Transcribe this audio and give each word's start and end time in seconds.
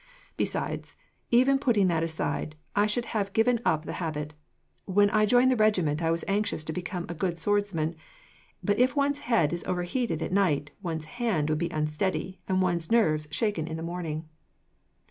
Besides, 0.35 0.95
even 1.29 1.59
putting 1.59 1.85
that 1.89 2.01
aside, 2.01 2.55
I 2.75 2.87
should 2.87 3.05
have 3.13 3.33
given 3.33 3.59
up 3.63 3.85
the 3.85 3.93
habit. 4.01 4.33
When 4.85 5.11
I 5.11 5.27
joined 5.27 5.51
the 5.51 5.55
regiment, 5.55 6.01
I 6.01 6.09
was 6.09 6.25
anxious 6.27 6.63
to 6.63 6.73
become 6.73 7.05
a 7.07 7.13
good 7.13 7.39
swordsman, 7.39 7.95
but 8.63 8.79
if 8.79 8.95
one's 8.95 9.19
head 9.19 9.53
is 9.53 9.63
overheated 9.65 10.23
at 10.23 10.31
night, 10.33 10.71
one's 10.81 11.05
hand 11.05 11.51
would 11.51 11.59
be 11.59 11.69
unsteady 11.69 12.39
and 12.47 12.63
one's 12.63 12.91
nerves 12.91 13.27
shaken 13.29 13.67
in 13.67 13.77
the 13.77 13.83
morning. 13.83 14.27